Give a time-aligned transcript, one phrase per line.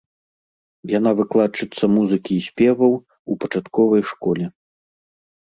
[0.97, 4.45] Яна выкладчыца музыкі і спеваў у пачатковай школе.